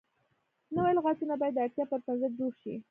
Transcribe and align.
نوي 0.75 0.91
لغتونه 0.97 1.33
باید 1.41 1.53
د 1.55 1.59
اړتیا 1.65 1.85
پر 1.89 1.99
بنسټ 2.05 2.31
جوړ 2.39 2.51
شي. 2.61 2.73